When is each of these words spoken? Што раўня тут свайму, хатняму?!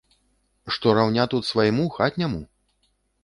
Што 0.77 0.93
раўня 0.99 1.25
тут 1.35 1.43
свайму, 1.51 1.85
хатняму?! 1.97 2.41